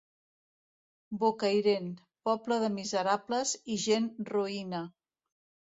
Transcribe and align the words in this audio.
Bocairent, 1.23 1.91
poble 2.29 2.59
de 2.65 2.71
miserables 2.79 3.55
i 3.77 3.81
gent 3.87 4.11
roïna. 4.35 4.85